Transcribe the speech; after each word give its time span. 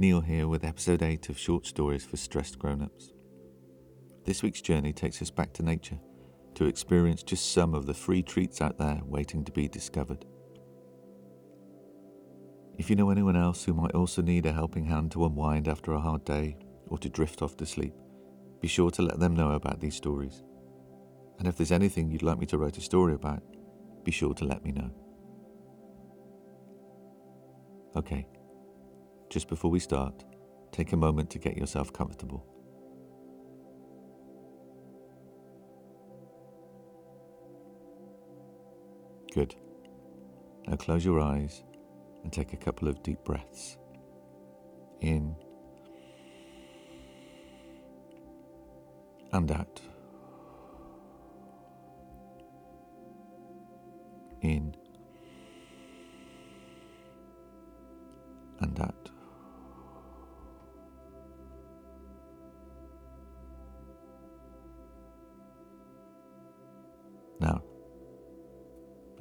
Neil 0.00 0.20
here 0.20 0.46
with 0.46 0.62
episode 0.62 1.02
8 1.02 1.28
of 1.28 1.36
Short 1.36 1.66
Stories 1.66 2.04
for 2.04 2.16
Stressed 2.16 2.56
Grown 2.56 2.82
Ups. 2.82 3.14
This 4.24 4.44
week's 4.44 4.60
journey 4.60 4.92
takes 4.92 5.20
us 5.20 5.28
back 5.32 5.52
to 5.54 5.64
nature 5.64 5.98
to 6.54 6.66
experience 6.66 7.24
just 7.24 7.52
some 7.52 7.74
of 7.74 7.84
the 7.84 7.94
free 7.94 8.22
treats 8.22 8.62
out 8.62 8.78
there 8.78 9.00
waiting 9.04 9.44
to 9.44 9.50
be 9.50 9.66
discovered. 9.66 10.24
If 12.78 12.88
you 12.88 12.94
know 12.94 13.10
anyone 13.10 13.34
else 13.34 13.64
who 13.64 13.74
might 13.74 13.96
also 13.96 14.22
need 14.22 14.46
a 14.46 14.52
helping 14.52 14.84
hand 14.84 15.10
to 15.12 15.26
unwind 15.26 15.66
after 15.66 15.92
a 15.94 16.00
hard 16.00 16.24
day 16.24 16.58
or 16.86 16.98
to 16.98 17.08
drift 17.08 17.42
off 17.42 17.56
to 17.56 17.66
sleep, 17.66 17.94
be 18.60 18.68
sure 18.68 18.92
to 18.92 19.02
let 19.02 19.18
them 19.18 19.34
know 19.34 19.50
about 19.50 19.80
these 19.80 19.96
stories. 19.96 20.44
And 21.40 21.48
if 21.48 21.56
there's 21.56 21.72
anything 21.72 22.08
you'd 22.08 22.22
like 22.22 22.38
me 22.38 22.46
to 22.46 22.58
write 22.58 22.78
a 22.78 22.82
story 22.82 23.14
about, 23.14 23.42
be 24.04 24.12
sure 24.12 24.34
to 24.34 24.44
let 24.44 24.62
me 24.62 24.70
know. 24.70 24.92
Okay, 27.96 28.28
just 29.30 29.48
before 29.48 29.70
we 29.70 29.78
start, 29.78 30.24
take 30.72 30.92
a 30.92 30.96
moment 30.96 31.30
to 31.30 31.38
get 31.38 31.56
yourself 31.56 31.92
comfortable. 31.92 32.44
Good. 39.34 39.54
Now 40.66 40.76
close 40.76 41.04
your 41.04 41.20
eyes 41.20 41.62
and 42.22 42.32
take 42.32 42.52
a 42.52 42.56
couple 42.56 42.88
of 42.88 43.02
deep 43.02 43.22
breaths. 43.24 43.76
In 45.00 45.36
and 49.32 49.50
out. 49.52 49.80
In 54.40 54.74
and 58.60 58.80
out. 58.80 59.10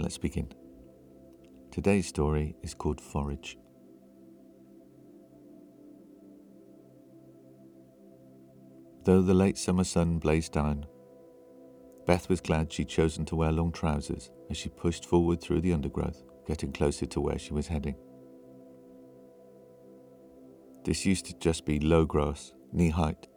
Let's 0.08 0.18
begin. 0.18 0.48
Today's 1.70 2.08
story 2.08 2.56
is 2.64 2.74
called 2.74 3.02
Forage. 3.02 3.58
Though 9.04 9.22
the 9.22 9.34
late 9.34 9.58
summer 9.58 9.84
sun 9.84 10.20
blazed 10.20 10.54
down, 10.54 10.86
Beth 12.06 12.30
was 12.30 12.40
glad 12.40 12.72
she'd 12.72 12.88
chosen 12.88 13.26
to 13.26 13.36
wear 13.36 13.52
long 13.52 13.74
trousers 13.74 14.32
as 14.50 14.56
she 14.56 14.70
pushed 14.70 15.04
forward 15.04 15.42
through 15.42 15.60
the 15.60 15.74
undergrowth, 15.74 16.24
getting 16.48 16.72
closer 16.72 17.06
to 17.08 17.20
where 17.20 17.38
she 17.38 17.52
was 17.52 17.68
heading. 17.68 17.98
This 20.86 21.06
used 21.06 21.26
to 21.26 21.38
just 21.38 21.66
be 21.66 21.82
low 21.82 22.06
grass, 22.06 22.54
knee 22.72 22.92
height, 22.92 23.28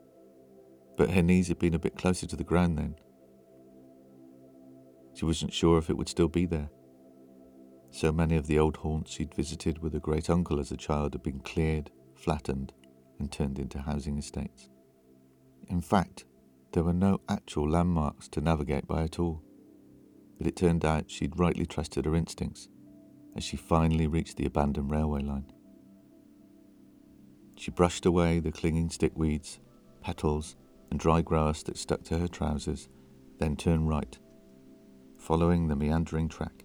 but 0.96 1.10
her 1.10 1.22
knees 1.22 1.48
had 1.48 1.58
been 1.58 1.74
a 1.74 1.80
bit 1.80 1.96
closer 1.96 2.28
to 2.28 2.36
the 2.36 2.44
ground 2.44 2.78
then. 2.78 2.94
She 5.20 5.26
wasn't 5.26 5.52
sure 5.52 5.76
if 5.76 5.90
it 5.90 5.98
would 5.98 6.08
still 6.08 6.28
be 6.28 6.46
there. 6.46 6.70
So 7.90 8.10
many 8.10 8.36
of 8.36 8.46
the 8.46 8.58
old 8.58 8.78
haunts 8.78 9.12
she'd 9.12 9.34
visited 9.34 9.82
with 9.82 9.92
her 9.92 10.00
great 10.00 10.30
uncle 10.30 10.58
as 10.58 10.72
a 10.72 10.78
child 10.78 11.12
had 11.12 11.22
been 11.22 11.40
cleared, 11.40 11.90
flattened, 12.14 12.72
and 13.18 13.30
turned 13.30 13.58
into 13.58 13.82
housing 13.82 14.16
estates. 14.16 14.70
In 15.68 15.82
fact, 15.82 16.24
there 16.72 16.84
were 16.84 16.94
no 16.94 17.20
actual 17.28 17.68
landmarks 17.68 18.28
to 18.28 18.40
navigate 18.40 18.86
by 18.86 19.02
at 19.02 19.18
all. 19.18 19.42
But 20.38 20.46
it 20.46 20.56
turned 20.56 20.86
out 20.86 21.10
she'd 21.10 21.38
rightly 21.38 21.66
trusted 21.66 22.06
her 22.06 22.14
instincts 22.14 22.70
as 23.36 23.44
she 23.44 23.58
finally 23.58 24.06
reached 24.06 24.38
the 24.38 24.46
abandoned 24.46 24.90
railway 24.90 25.20
line. 25.20 25.52
She 27.56 27.70
brushed 27.70 28.06
away 28.06 28.40
the 28.40 28.52
clinging 28.52 28.88
stickweeds, 28.88 29.58
petals, 30.00 30.56
and 30.90 30.98
dry 30.98 31.20
grass 31.20 31.62
that 31.64 31.76
stuck 31.76 32.04
to 32.04 32.16
her 32.16 32.26
trousers, 32.26 32.88
then 33.38 33.54
turned 33.54 33.86
right, 33.86 34.18
following 35.20 35.68
the 35.68 35.76
meandering 35.76 36.28
track. 36.28 36.64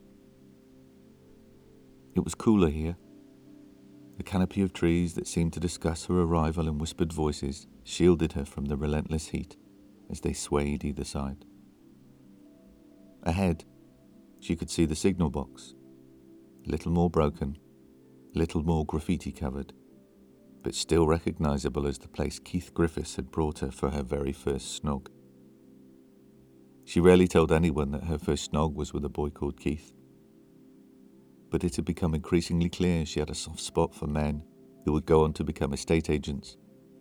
It 2.16 2.24
was 2.24 2.34
cooler 2.34 2.70
here. 2.70 2.96
The 4.18 4.24
canopy 4.24 4.62
of 4.62 4.74
trees 4.74 5.14
that 5.16 5.28
seemed 5.28 5.54
to 5.54 5.60
discuss 5.60 6.06
her 6.06 6.22
arrival 6.22 6.68
in 6.68 6.78
whispered 6.78 7.12
voices 7.12 7.68
shielded 7.84 8.34
her 8.34 8.46
from 8.46 8.66
the 8.66 8.78
relentless 8.78 9.28
heat 9.28 9.58
as 10.10 10.22
they 10.22 10.34
swayed 10.34 10.86
either 10.86 11.04
side. 11.04 11.46
Ahead, 13.24 13.66
she 14.40 14.56
could 14.56 14.70
see 14.70 14.86
the 14.86 14.96
signal 14.96 15.30
box, 15.30 15.74
little 16.66 16.92
more 16.92 17.10
broken, 17.10 17.58
little 18.34 18.64
more 18.64 18.86
graffiti 18.86 19.32
covered 19.32 19.74
but 20.66 20.74
still 20.74 21.06
recognisable 21.06 21.86
as 21.86 22.00
the 22.00 22.08
place 22.08 22.40
Keith 22.40 22.74
Griffiths 22.74 23.18
had 23.18 23.30
brought 23.30 23.60
her 23.60 23.70
for 23.70 23.92
her 23.92 24.02
very 24.02 24.32
first 24.32 24.82
snog. 24.82 25.10
She 26.96 27.02
rarely 27.02 27.28
told 27.28 27.52
anyone 27.52 27.92
that 27.92 28.06
her 28.06 28.18
first 28.18 28.54
snog 28.54 28.74
was 28.74 28.94
with 28.94 29.04
a 29.04 29.10
boy 29.10 29.30
called 29.30 29.60
Keith. 29.60 29.92
But 31.52 31.66
it 31.66 31.76
had 31.76 31.84
become 31.84 32.16
increasingly 32.16 32.70
clear 32.70 33.06
she 33.06 33.20
had 33.20 33.30
a 33.30 33.36
soft 33.36 33.60
spot 33.60 33.94
for 33.94 34.08
men 34.08 34.46
who 34.86 34.94
would 34.94 35.06
go 35.06 35.26
on 35.26 35.34
to 35.34 35.44
become 35.44 35.74
estate 35.74 36.10
agents, 36.10 36.56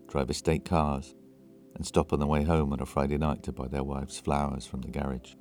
drive 0.08 0.30
estate 0.30 0.64
cars, 0.64 1.14
and 1.76 1.86
stop 1.86 2.12
on 2.12 2.18
the 2.18 2.26
way 2.26 2.42
home 2.42 2.72
on 2.72 2.80
a 2.80 2.86
Friday 2.86 3.18
night 3.18 3.44
to 3.44 3.52
buy 3.52 3.68
their 3.68 3.84
wives 3.84 4.18
flowers 4.18 4.66
from 4.66 4.80
the 4.80 4.90
garage. 4.90 5.34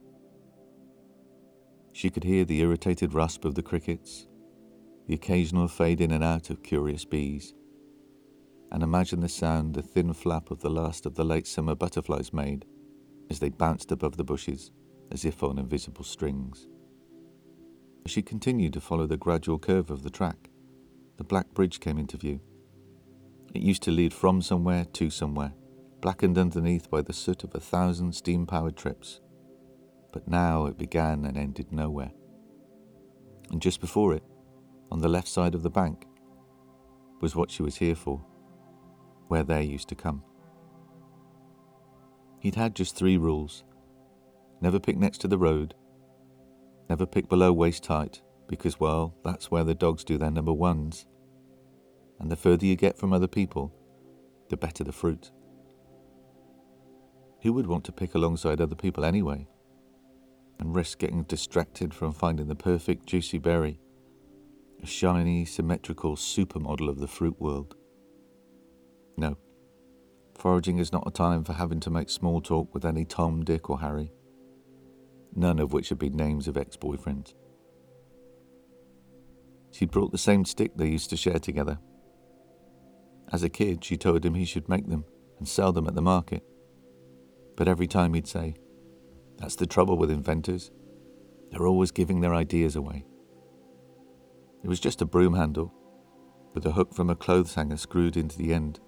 She 1.92 2.12
could 2.12 2.24
hear 2.24 2.46
the 2.46 2.62
irritated 2.62 3.16
rasp 3.16 3.46
of 3.46 3.56
the 3.56 3.63
crickets, 3.63 4.28
the 5.08 5.16
occasional 5.16 5.68
fade 5.68 6.00
in 6.00 6.12
and 6.12 6.24
out 6.24 6.52
of 6.52 6.62
curious 6.62 7.06
bees, 7.06 7.56
and 8.72 8.84
imagine 8.84 9.22
the 9.22 9.30
sound 9.30 9.74
the 9.74 9.81
thin 9.81 10.13
flap 10.13 10.52
of 10.52 10.59
the 10.59 10.69
last 10.69 11.08
of 11.08 11.16
the 11.16 11.25
late 11.25 11.47
summer 11.47 11.74
butterflies 11.74 12.31
made 12.31 12.68
as 13.29 13.39
they 13.39 13.50
bounced 13.50 13.91
above 13.91 14.17
the 14.17 14.23
bushes 14.23 14.72
as 15.11 15.25
if 15.25 15.44
on 15.44 15.59
invisible 15.59 16.03
strings. 16.03 16.67
As 18.06 18.11
she 18.11 18.22
continued 18.22 18.73
to 18.73 18.81
follow 18.81 19.07
the 19.07 19.17
gradual 19.17 19.59
curve 19.59 19.89
of 19.89 20.03
the 20.03 20.09
track, 20.09 20.50
the 21.17 21.23
black 21.23 21.53
bridge 21.53 21.79
came 21.79 21.97
into 21.97 22.17
view. 22.17 22.41
It 23.53 23.62
used 23.62 23.83
to 23.83 23.91
lead 23.91 24.13
from 24.13 24.41
somewhere 24.41 24.85
to 24.94 25.09
somewhere, 25.09 25.53
blackened 26.01 26.38
underneath 26.38 26.89
by 26.89 27.01
the 27.01 27.13
soot 27.13 27.44
of 27.44 27.53
a 27.53 27.59
thousand 27.59 28.13
steam 28.13 28.45
powered 28.45 28.75
trips. 28.75 29.22
But 30.12 30.28
now 30.28 30.66
it 30.66 30.78
began 30.78 31.25
and 31.25 31.38
ended 31.38 31.72
nowhere. 31.72 32.12
And 33.51 33.62
just 33.62 33.79
before 33.79 34.13
it, 34.13 34.23
on 34.91 35.00
the 35.00 35.07
left 35.07 35.28
side 35.28 35.56
of 35.56 35.63
the 35.63 35.69
bank, 35.69 36.07
was 37.22 37.35
what 37.35 37.51
she 37.51 37.63
was 37.63 37.78
here 37.78 37.95
for 37.95 38.25
where 39.28 39.44
they 39.44 39.63
used 39.63 39.88
to 39.89 39.95
come. 39.95 40.23
He'd 42.44 42.56
had 42.56 42.76
just 42.76 42.98
three 42.98 43.16
rules 43.16 43.64
never 44.59 44.80
pick 44.80 44.98
next 44.98 45.20
to 45.20 45.28
the 45.28 45.38
road, 45.38 45.76
never 46.90 47.06
pick 47.06 47.28
below 47.28 47.52
waist 47.52 47.86
height, 47.86 48.22
because, 48.48 48.80
well, 48.80 49.14
that's 49.24 49.52
where 49.52 49.66
the 49.66 49.76
dogs 49.76 50.06
do 50.06 50.18
their 50.18 50.31
number 50.31 50.54
ones. 50.54 51.06
And 52.20 52.31
the 52.31 52.38
further 52.38 52.66
you 52.66 52.78
get 52.78 52.98
from 52.98 53.12
other 53.12 53.28
people, 53.28 53.74
the 54.50 54.56
better 54.56 54.84
the 54.86 54.94
fruit. 54.94 55.31
Who 57.42 57.51
would 57.51 57.68
want 57.68 57.84
to 57.86 57.92
pick 57.92 58.16
alongside 58.16 58.62
other 58.62 58.75
people 58.75 59.04
anyway? 59.04 59.48
And 60.60 60.74
risk 60.74 61.00
getting 61.00 61.24
distracted 61.24 61.94
from 61.94 62.13
finding 62.13 62.48
the 62.48 62.56
perfect 62.56 63.06
juicy 63.06 63.38
berry, 63.38 63.81
a 64.81 64.86
shiny, 64.86 65.44
symmetrical 65.44 66.16
supermodel 66.16 66.88
of 66.88 67.00
the 67.00 67.07
fruit 67.07 67.39
world. 67.39 67.75
No. 69.18 69.38
Foraging 70.44 70.80
is 70.80 70.92
not 70.92 71.07
a 71.07 71.10
time 71.10 71.45
for 71.45 71.54
having 71.54 71.80
to 71.80 71.90
make 71.90 72.10
small 72.10 72.42
talk 72.42 72.74
with 72.74 72.84
any 72.84 73.06
Tom, 73.06 73.45
Dick, 73.45 73.69
or 73.69 73.80
Harry, 73.80 74.12
none 75.34 75.57
of 75.57 75.72
which 75.72 75.88
had 75.88 75.98
been 75.98 76.18
names 76.18 76.50
of 76.50 76.57
ex 76.57 76.75
boyfriends. 76.75 77.34
She'd 79.72 79.92
brought 79.92 80.12
the 80.12 80.18
same 80.18 80.44
stick 80.44 80.74
they 80.75 80.90
used 80.90 81.10
to 81.12 81.16
share 81.16 81.40
together. 81.40 81.80
As 83.31 83.44
a 83.44 83.48
kid, 83.48 83.86
she 83.86 83.95
told 83.95 84.25
him 84.25 84.34
he 84.34 84.44
should 84.44 84.68
make 84.68 84.90
them 84.90 85.06
and 85.40 85.48
sell 85.48 85.72
them 85.72 85.88
at 85.88 85.95
the 85.95 86.01
market. 86.01 86.44
But 87.56 87.69
every 87.69 87.88
time 87.88 88.13
he'd 88.13 88.28
say, 88.28 88.56
That's 89.38 89.56
the 89.56 89.66
trouble 89.66 89.98
with 89.98 90.12
inventors. 90.12 90.72
They're 91.51 91.68
always 91.68 91.92
giving 91.92 92.19
their 92.19 92.36
ideas 92.36 92.75
away. 92.75 93.06
It 94.62 94.68
was 94.68 94.81
just 94.81 95.01
a 95.01 95.06
broom 95.06 95.36
handle, 95.36 95.74
with 96.54 96.66
a 96.66 96.74
hook 96.74 96.94
from 96.94 97.10
a 97.10 97.16
clothes 97.16 97.56
hanger 97.56 97.78
screwed 97.78 98.18
into 98.18 98.38
the 98.38 98.54
end 98.54 98.81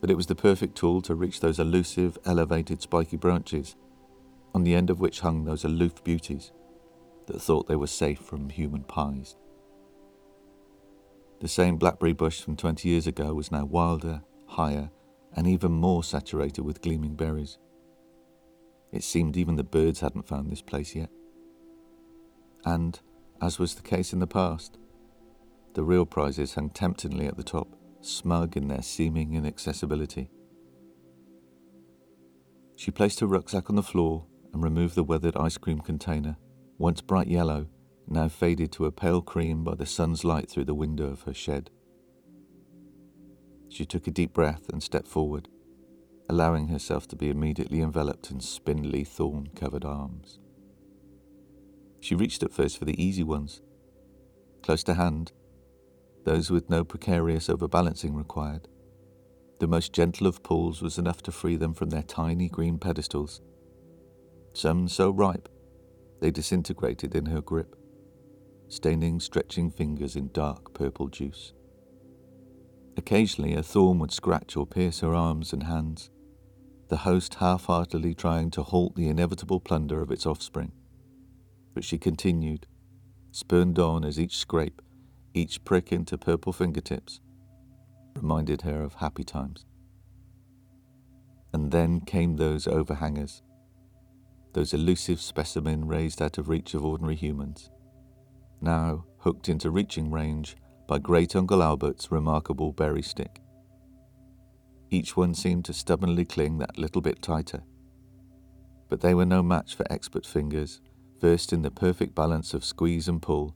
but 0.00 0.10
it 0.10 0.16
was 0.16 0.26
the 0.26 0.34
perfect 0.34 0.76
tool 0.76 1.00
to 1.02 1.14
reach 1.14 1.40
those 1.40 1.58
elusive, 1.58 2.18
elevated, 2.24 2.82
spiky 2.82 3.16
branches, 3.16 3.76
on 4.54 4.64
the 4.64 4.74
end 4.74 4.90
of 4.90 5.00
which 5.00 5.20
hung 5.20 5.44
those 5.44 5.64
aloof 5.64 6.02
beauties 6.04 6.52
that 7.26 7.40
thought 7.40 7.66
they 7.66 7.76
were 7.76 7.86
safe 7.86 8.18
from 8.18 8.48
human 8.48 8.84
pies. 8.84 9.36
The 11.40 11.48
same 11.48 11.76
blackberry 11.76 12.14
bush 12.14 12.40
from 12.40 12.56
twenty 12.56 12.88
years 12.88 13.06
ago 13.06 13.34
was 13.34 13.52
now 13.52 13.64
wilder, 13.64 14.22
higher, 14.46 14.90
and 15.34 15.46
even 15.46 15.72
more 15.72 16.02
saturated 16.02 16.62
with 16.62 16.80
gleaming 16.80 17.14
berries. 17.14 17.58
It 18.92 19.04
seemed 19.04 19.36
even 19.36 19.56
the 19.56 19.64
birds 19.64 20.00
hadn't 20.00 20.28
found 20.28 20.50
this 20.50 20.62
place 20.62 20.94
yet. 20.94 21.10
And, 22.64 22.98
as 23.42 23.58
was 23.58 23.74
the 23.74 23.82
case 23.82 24.12
in 24.14 24.20
the 24.20 24.26
past, 24.26 24.78
The 25.76 25.84
real 25.84 26.06
prizes 26.06 26.54
hung 26.54 26.70
temptingly 26.70 27.26
at 27.26 27.36
the 27.36 27.42
top, 27.42 27.75
smug 28.06 28.56
in 28.56 28.68
their 28.68 28.82
seeming 28.82 29.34
inaccessibility. 29.34 30.30
She 32.76 32.90
placed 32.90 33.20
her 33.20 33.26
rucksack 33.26 33.70
on 33.70 33.76
the 33.76 33.82
floor 33.82 34.26
and 34.52 34.62
removed 34.62 34.94
the 34.94 35.04
weathered 35.04 35.36
ice 35.36 35.58
cream 35.58 35.80
container, 35.80 36.36
once 36.78 37.00
bright 37.00 37.28
yellow, 37.28 37.66
now 38.08 38.28
faded 38.28 38.70
to 38.72 38.86
a 38.86 38.92
pale 38.92 39.22
cream 39.22 39.64
by 39.64 39.74
the 39.74 39.86
sun's 39.86 40.24
light 40.24 40.50
through 40.50 40.66
the 40.66 40.74
window 40.74 41.06
of 41.06 41.22
her 41.22 41.34
shed. 41.34 41.70
She 43.68 43.84
took 43.84 44.06
a 44.06 44.12
deep 44.12 44.32
breath 44.32 44.68
and 44.68 44.82
stepped 44.82 45.08
forward, 45.08 45.48
allowing 46.28 46.68
herself 46.68 47.08
to 47.08 47.16
be 47.16 47.30
immediately 47.30 47.80
enveloped 47.80 48.30
in 48.30 48.40
spindly 48.40 49.04
thorn 49.04 49.48
covered 49.54 49.84
arms. 49.84 50.38
She 52.00 52.14
reached 52.14 52.42
at 52.42 52.52
first 52.52 52.78
for 52.78 52.84
the 52.84 53.02
easy 53.02 53.22
ones, 53.22 53.62
close 54.62 54.82
to 54.84 54.94
hand, 54.94 55.32
those 56.26 56.50
with 56.50 56.68
no 56.68 56.84
precarious 56.84 57.48
overbalancing 57.48 58.14
required. 58.14 58.68
The 59.60 59.68
most 59.68 59.92
gentle 59.92 60.26
of 60.26 60.42
pulls 60.42 60.82
was 60.82 60.98
enough 60.98 61.22
to 61.22 61.32
free 61.32 61.56
them 61.56 61.72
from 61.72 61.88
their 61.88 62.02
tiny 62.02 62.48
green 62.48 62.78
pedestals, 62.78 63.40
some 64.52 64.88
so 64.88 65.10
ripe 65.10 65.48
they 66.20 66.30
disintegrated 66.30 67.14
in 67.14 67.26
her 67.26 67.40
grip, 67.40 67.76
staining 68.68 69.20
stretching 69.20 69.70
fingers 69.70 70.16
in 70.16 70.30
dark 70.32 70.74
purple 70.74 71.08
juice. 71.08 71.52
Occasionally, 72.96 73.54
a 73.54 73.62
thorn 73.62 73.98
would 74.00 74.12
scratch 74.12 74.56
or 74.56 74.66
pierce 74.66 75.00
her 75.00 75.14
arms 75.14 75.52
and 75.52 75.62
hands, 75.62 76.10
the 76.88 76.98
host 76.98 77.34
half 77.34 77.66
heartedly 77.66 78.14
trying 78.14 78.50
to 78.50 78.62
halt 78.62 78.96
the 78.96 79.08
inevitable 79.08 79.60
plunder 79.60 80.02
of 80.02 80.10
its 80.10 80.26
offspring. 80.26 80.72
But 81.72 81.84
she 81.84 81.98
continued, 81.98 82.66
spurned 83.30 83.78
on 83.78 84.04
as 84.04 84.18
each 84.18 84.36
scrape, 84.36 84.82
each 85.36 85.62
prick 85.64 85.92
into 85.92 86.16
purple 86.16 86.52
fingertips, 86.52 87.20
reminded 88.14 88.62
her 88.62 88.82
of 88.82 88.94
happy 88.94 89.22
times. 89.22 89.66
And 91.52 91.70
then 91.70 92.00
came 92.00 92.36
those 92.36 92.66
overhangers, 92.66 93.42
those 94.54 94.72
elusive 94.72 95.20
specimens 95.20 95.84
raised 95.84 96.22
out 96.22 96.38
of 96.38 96.48
reach 96.48 96.72
of 96.72 96.84
ordinary 96.84 97.16
humans, 97.16 97.70
now 98.62 99.04
hooked 99.18 99.50
into 99.50 99.70
reaching 99.70 100.10
range 100.10 100.56
by 100.88 100.98
great 100.98 101.36
Uncle 101.36 101.62
Albert's 101.62 102.10
remarkable 102.10 102.72
berry 102.72 103.02
stick. 103.02 103.42
Each 104.90 105.16
one 105.16 105.34
seemed 105.34 105.66
to 105.66 105.74
stubbornly 105.74 106.24
cling 106.24 106.58
that 106.58 106.78
little 106.78 107.02
bit 107.02 107.20
tighter. 107.20 107.62
But 108.88 109.02
they 109.02 109.12
were 109.12 109.26
no 109.26 109.42
match 109.42 109.74
for 109.74 109.84
expert 109.92 110.24
fingers, 110.24 110.80
versed 111.20 111.52
in 111.52 111.60
the 111.60 111.70
perfect 111.70 112.14
balance 112.14 112.54
of 112.54 112.64
squeeze 112.64 113.08
and 113.08 113.20
pull, 113.20 113.54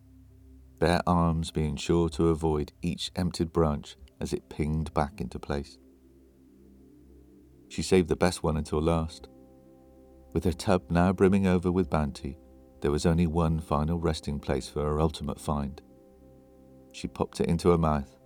their 0.81 1.01
arms 1.07 1.51
being 1.51 1.77
sure 1.77 2.09
to 2.09 2.29
avoid 2.29 2.73
each 2.83 3.13
emptied 3.15 3.53
branch 3.53 3.97
as 4.21 4.33
it 4.33 4.49
pinged 4.49 4.93
back 4.95 5.21
into 5.21 5.39
place. 5.39 5.79
She 7.69 7.83
saved 7.83 8.09
the 8.09 8.17
best 8.17 8.43
one 8.43 8.57
until 8.57 8.81
last. 8.83 9.29
With 10.33 10.45
her 10.45 10.53
tub 10.53 10.91
now 10.91 11.13
brimming 11.13 11.47
over 11.47 11.71
with 11.71 11.91
bounty, 11.91 12.39
there 12.81 12.91
was 12.91 13.07
only 13.07 13.27
one 13.27 13.61
final 13.61 13.99
resting 13.99 14.41
place 14.41 14.69
for 14.69 14.83
her 14.83 15.01
ultimate 15.01 15.39
find. 15.39 15.81
She 16.93 17.07
popped 17.07 17.41
it 17.41 17.49
into 17.49 17.71
her 17.71 17.79
mouth, 17.79 18.17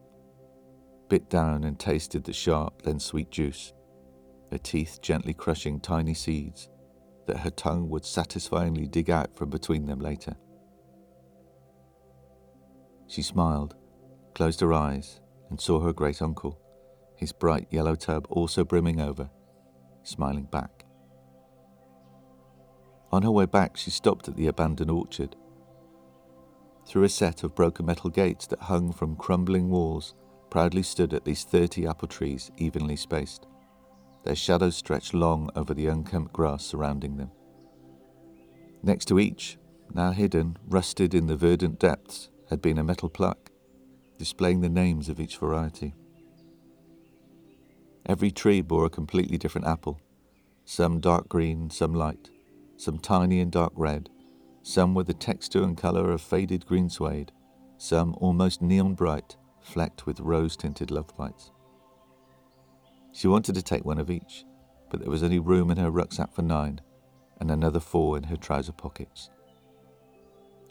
bit 1.09 1.29
down 1.29 1.65
and 1.65 1.79
tasted 1.79 2.25
the 2.25 2.33
sharp, 2.33 2.83
then 2.83 2.99
sweet 2.99 3.31
juice, 3.31 3.73
her 4.51 4.59
teeth 4.59 5.01
gently 5.03 5.35
crushing 5.35 5.81
tiny 5.81 6.15
seeds 6.15 6.69
that 7.27 7.39
her 7.39 7.51
tongue 7.51 7.89
would 7.89 8.05
satisfyingly 8.05 8.87
dig 8.87 9.11
out 9.11 9.35
from 9.37 9.51
between 9.51 9.87
them 9.87 9.99
later. 9.99 10.37
She 13.15 13.23
smiled, 13.23 13.77
closed 14.35 14.59
her 14.59 14.73
eyes, 14.73 15.21
and 15.49 15.61
saw 15.61 15.79
her 15.79 15.93
great 15.93 16.21
uncle, 16.21 16.59
his 17.15 17.31
bright 17.31 17.69
yellow 17.71 17.95
tub 17.95 18.27
also 18.29 18.65
brimming 18.65 19.01
over, 19.01 19.31
smiling 20.03 20.47
back. 20.47 20.85
On 23.13 23.23
her 23.23 23.31
way 23.31 23.47
back, 23.47 23.77
she 23.77 23.93
stopped 23.93 24.27
at 24.27 24.35
the 24.35 24.49
abandoned 24.49 24.91
orchard. 24.91 25.37
Through 26.89 27.05
a 27.05 27.09
set 27.09 27.45
of 27.45 27.55
broken 27.55 27.87
metal 27.87 28.11
gates 28.11 28.49
that 28.49 28.63
hung 28.63 28.93
from 28.93 29.15
crumbling 29.15 29.71
walls, 29.71 30.17
proudly 30.51 30.83
stood 30.83 31.15
at 31.15 31.25
least 31.25 31.49
thirty 31.49 31.87
apple 31.87 32.09
trees 32.09 32.51
evenly 32.57 32.97
spaced. 32.97 33.47
Their 34.25 34.35
shadows 34.35 34.75
stretched 34.75 35.15
long 35.15 35.51
over 35.55 35.73
the 35.73 35.87
unkempt 35.87 36.33
grass 36.33 36.65
surrounding 36.65 37.17
them. 37.17 37.31
Next 38.83 39.05
to 39.05 39.21
each, 39.21 39.57
now 39.95 40.11
hidden, 40.11 40.57
rusted 40.67 41.15
in 41.15 41.29
the 41.29 41.37
verdant 41.37 41.79
depths, 41.79 42.29
had 42.51 42.61
been 42.61 42.79
a 42.79 42.85
metal 42.85 43.09
plaque, 43.09 43.51
displaying 44.19 44.61
the 44.61 44.69
names 44.69 45.09
of 45.09 45.19
each 45.19 45.39
variety. 45.39 45.95
Every 48.07 48.31
tree 48.31 48.61
bore 48.61 48.85
a 48.85 48.91
completely 48.91 49.39
different 49.39 49.67
apple, 49.67 50.01
some 50.65 51.01
dark 51.01 51.29
green, 51.29 51.71
some 51.71 51.95
light, 51.95 52.31
some 52.77 52.99
tiny 52.99 53.41
and 53.41 53.51
dark 53.51 53.73
red, 53.77 54.11
some 54.63 54.95
with 54.95 55.07
the 55.07 55.15
texture 55.15 55.63
and 55.63 55.77
colour 55.77 56.11
of 56.11 56.21
faded 56.21 56.67
green 56.67 56.89
suede, 56.89 57.33
some 57.79 58.15
almost 58.21 58.63
neon 58.63 58.95
bright, 58.95 59.37
flecked 59.61 60.07
with 60.07 60.21
rose 60.21 60.57
tinted 60.57 60.91
love 60.91 61.17
bites. 61.17 61.51
She 63.13 63.29
wanted 63.29 63.55
to 63.55 63.63
take 63.63 63.85
one 63.85 63.99
of 63.99 64.11
each, 64.11 64.45
but 64.91 65.01
there 65.01 65.11
was 65.11 65.23
only 65.23 65.39
room 65.39 65.71
in 65.71 65.77
her 65.77 65.91
rucksack 65.91 66.35
for 66.35 66.43
nine, 66.43 66.81
and 67.41 67.51
another 67.51 67.81
four 67.81 68.17
in 68.17 68.25
her 68.25 68.37
trouser 68.37 68.73
pockets. 68.73 69.31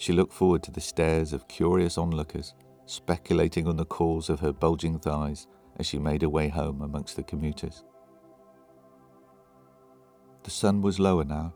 She 0.03 0.11
looked 0.11 0.33
forward 0.33 0.63
to 0.63 0.71
the 0.71 0.81
stares 0.81 1.31
of 1.31 1.47
curious 1.47 1.97
onlookers, 1.97 2.55
speculating 2.87 3.69
on 3.69 3.77
the 3.77 3.85
cause 3.85 4.29
of 4.29 4.41
her 4.41 4.51
bulging 4.51 4.99
thighs 4.99 5.47
as 5.77 5.85
she 5.85 5.97
made 5.97 6.23
her 6.23 6.27
way 6.27 6.49
home 6.49 6.81
amongst 6.81 7.15
the 7.15 7.23
commuters. 7.23 7.85
The 10.43 10.51
sun 10.51 10.81
was 10.81 10.99
lower 10.99 11.23
now, 11.23 11.53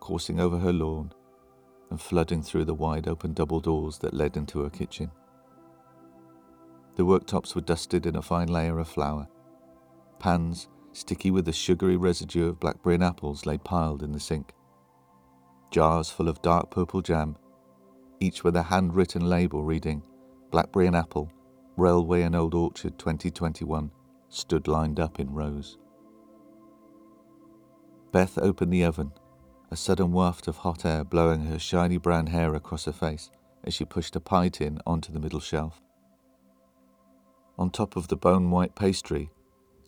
coursing 0.00 0.40
over 0.40 0.56
her 0.56 0.72
lawn 0.72 1.12
and 1.90 2.00
flooding 2.00 2.42
through 2.42 2.64
the 2.64 2.72
wide 2.72 3.06
open 3.06 3.34
double 3.34 3.60
doors 3.60 3.98
that 3.98 4.14
led 4.14 4.38
into 4.38 4.62
her 4.62 4.70
kitchen. 4.70 5.10
The 6.94 7.04
worktops 7.04 7.54
were 7.54 7.60
dusted 7.60 8.06
in 8.06 8.16
a 8.16 8.22
fine 8.22 8.48
layer 8.48 8.78
of 8.78 8.88
flour. 8.88 9.28
Pans, 10.18 10.68
sticky 10.94 11.30
with 11.30 11.44
the 11.44 11.52
sugary 11.52 11.98
residue 11.98 12.48
of 12.48 12.60
blackberry 12.60 12.94
and 12.94 13.04
apples, 13.04 13.44
lay 13.44 13.58
piled 13.58 14.02
in 14.02 14.12
the 14.12 14.20
sink. 14.20 14.54
Jars 15.70 16.08
full 16.08 16.30
of 16.30 16.40
dark 16.40 16.70
purple 16.70 17.02
jam, 17.02 17.36
each 18.20 18.44
with 18.44 18.56
a 18.56 18.62
handwritten 18.62 19.28
label 19.28 19.62
reading 19.62 20.02
Blackberry 20.50 20.86
and 20.86 20.96
Apple, 20.96 21.30
Railway 21.76 22.22
and 22.22 22.34
Old 22.34 22.54
Orchard 22.54 22.98
2021, 22.98 23.90
stood 24.28 24.68
lined 24.68 24.98
up 24.98 25.20
in 25.20 25.32
rows. 25.32 25.78
Beth 28.12 28.38
opened 28.38 28.72
the 28.72 28.84
oven 28.84 29.12
a 29.70 29.76
sudden 29.76 30.12
waft 30.12 30.48
of 30.48 30.56
hot 30.56 30.84
air 30.84 31.04
blowing 31.04 31.44
her 31.44 31.58
shiny 31.58 31.98
brown 31.98 32.26
hair 32.26 32.54
across 32.54 32.86
her 32.86 32.92
face 32.92 33.30
as 33.64 33.74
she 33.74 33.84
pushed 33.84 34.16
a 34.16 34.20
pie 34.20 34.48
tin 34.48 34.80
onto 34.86 35.12
the 35.12 35.20
middle 35.20 35.40
shelf. 35.40 35.82
On 37.58 37.70
top 37.70 37.96
of 37.96 38.08
the 38.08 38.16
bone 38.16 38.50
white 38.50 38.74
pastry, 38.74 39.30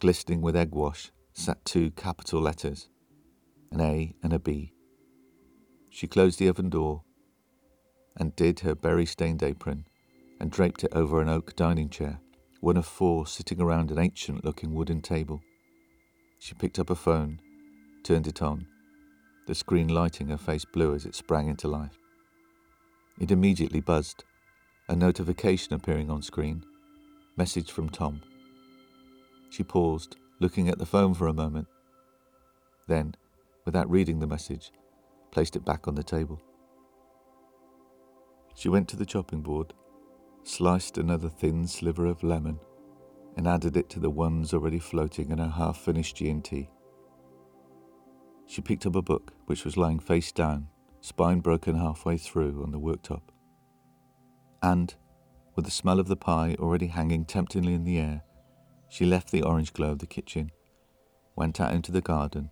glistening 0.00 0.42
with 0.42 0.56
egg 0.56 0.72
wash, 0.72 1.10
sat 1.32 1.64
two 1.64 1.90
capital 1.92 2.40
letters 2.40 2.88
an 3.72 3.80
A 3.80 4.14
and 4.22 4.32
a 4.32 4.38
B. 4.38 4.74
She 5.88 6.08
closed 6.08 6.40
the 6.40 6.48
oven 6.48 6.68
door 6.68 7.04
and 8.16 8.34
did 8.36 8.60
her 8.60 8.74
berry 8.74 9.06
stained 9.06 9.42
apron 9.42 9.86
and 10.40 10.50
draped 10.50 10.84
it 10.84 10.92
over 10.92 11.20
an 11.20 11.28
oak 11.28 11.54
dining 11.56 11.88
chair, 11.88 12.20
one 12.60 12.76
of 12.76 12.86
four 12.86 13.26
sitting 13.26 13.60
around 13.60 13.90
an 13.90 13.98
ancient 13.98 14.44
looking 14.44 14.74
wooden 14.74 15.00
table. 15.00 15.40
She 16.38 16.54
picked 16.54 16.78
up 16.78 16.90
a 16.90 16.94
phone, 16.94 17.40
turned 18.02 18.26
it 18.26 18.40
on, 18.40 18.66
the 19.46 19.54
screen 19.54 19.88
lighting 19.88 20.28
her 20.28 20.36
face 20.36 20.64
blue 20.64 20.94
as 20.94 21.04
it 21.04 21.14
sprang 21.14 21.48
into 21.48 21.68
life. 21.68 21.98
It 23.18 23.30
immediately 23.30 23.80
buzzed, 23.80 24.24
a 24.88 24.96
notification 24.96 25.74
appearing 25.74 26.10
on 26.10 26.22
screen. 26.22 26.64
Message 27.36 27.70
from 27.70 27.90
Tom. 27.90 28.22
She 29.50 29.62
paused, 29.62 30.16
looking 30.40 30.68
at 30.68 30.78
the 30.78 30.86
phone 30.86 31.14
for 31.14 31.26
a 31.28 31.34
moment. 31.34 31.68
Then, 32.86 33.14
without 33.64 33.90
reading 33.90 34.20
the 34.20 34.26
message, 34.26 34.72
placed 35.30 35.54
it 35.54 35.64
back 35.64 35.86
on 35.86 35.94
the 35.94 36.02
table. 36.02 36.40
She 38.54 38.68
went 38.68 38.88
to 38.88 38.96
the 38.96 39.06
chopping 39.06 39.42
board, 39.42 39.72
sliced 40.44 40.98
another 40.98 41.28
thin 41.28 41.66
sliver 41.66 42.06
of 42.06 42.22
lemon, 42.22 42.58
and 43.36 43.46
added 43.46 43.76
it 43.76 43.88
to 43.90 44.00
the 44.00 44.10
ones 44.10 44.52
already 44.52 44.78
floating 44.78 45.30
in 45.30 45.38
her 45.38 45.48
half 45.48 45.78
finished 45.78 46.16
G&T. 46.16 46.68
She 48.46 48.60
picked 48.60 48.86
up 48.86 48.96
a 48.96 49.02
book 49.02 49.32
which 49.46 49.64
was 49.64 49.76
lying 49.76 50.00
face 50.00 50.32
down, 50.32 50.68
spine 51.00 51.40
broken 51.40 51.76
halfway 51.76 52.16
through 52.16 52.62
on 52.62 52.72
the 52.72 52.80
worktop. 52.80 53.22
And, 54.62 54.94
with 55.54 55.64
the 55.64 55.70
smell 55.70 56.00
of 56.00 56.08
the 56.08 56.16
pie 56.16 56.56
already 56.58 56.88
hanging 56.88 57.24
temptingly 57.24 57.74
in 57.74 57.84
the 57.84 57.98
air, 57.98 58.22
she 58.88 59.06
left 59.06 59.30
the 59.30 59.42
orange 59.42 59.72
glow 59.72 59.92
of 59.92 60.00
the 60.00 60.06
kitchen, 60.06 60.50
went 61.36 61.60
out 61.60 61.72
into 61.72 61.92
the 61.92 62.00
garden, 62.00 62.50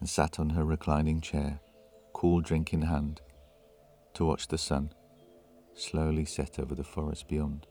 and 0.00 0.08
sat 0.08 0.40
on 0.40 0.50
her 0.50 0.64
reclining 0.64 1.20
chair, 1.20 1.60
cool 2.14 2.40
drink 2.40 2.72
in 2.72 2.82
hand, 2.82 3.20
to 4.14 4.24
watch 4.24 4.48
the 4.48 4.58
sun 4.58 4.90
slowly 5.78 6.24
set 6.24 6.58
over 6.58 6.74
the 6.74 6.84
forest 6.84 7.28
beyond. 7.28 7.66